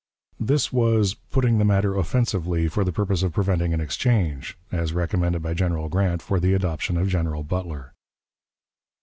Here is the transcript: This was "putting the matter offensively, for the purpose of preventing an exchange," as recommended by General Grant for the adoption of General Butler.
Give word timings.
This 0.39 0.73
was 0.73 1.13
"putting 1.13 1.59
the 1.59 1.63
matter 1.63 1.95
offensively, 1.95 2.67
for 2.67 2.83
the 2.83 2.91
purpose 2.91 3.21
of 3.21 3.33
preventing 3.33 3.71
an 3.71 3.79
exchange," 3.79 4.57
as 4.71 4.93
recommended 4.93 5.43
by 5.43 5.53
General 5.53 5.89
Grant 5.89 6.23
for 6.23 6.39
the 6.39 6.55
adoption 6.55 6.97
of 6.97 7.07
General 7.07 7.43
Butler. 7.43 7.93